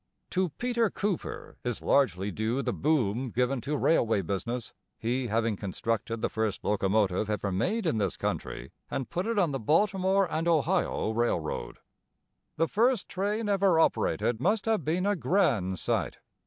To 0.31 0.49
Peter 0.49 0.89
Cooper 0.89 1.57
is 1.63 1.83
largely 1.83 2.31
due 2.31 2.63
the 2.63 2.73
boom 2.73 3.29
given 3.29 3.61
to 3.61 3.77
railway 3.77 4.23
business, 4.23 4.73
he 4.97 5.27
having 5.27 5.55
constructed 5.55 6.21
the 6.23 6.27
first 6.29 6.63
locomotive 6.63 7.29
ever 7.29 7.51
made 7.51 7.85
in 7.85 7.99
this 7.99 8.17
country, 8.17 8.71
and 8.89 9.11
put 9.11 9.27
it 9.27 9.37
on 9.37 9.51
the 9.51 9.59
Baltimore 9.59 10.27
& 10.33 10.33
Ohio 10.33 11.11
railroad. 11.11 11.77
The 12.57 12.67
first 12.67 13.09
train 13.09 13.47
ever 13.47 13.79
operated 13.79 14.41
must 14.41 14.65
have 14.65 14.83
been 14.83 15.05
a 15.05 15.15
grand 15.15 15.77
sight. 15.77 16.17